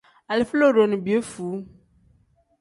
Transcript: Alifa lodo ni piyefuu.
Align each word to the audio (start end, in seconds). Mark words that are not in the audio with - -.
Alifa 0.31 0.55
lodo 0.59 0.81
ni 0.87 0.97
piyefuu. 1.03 1.55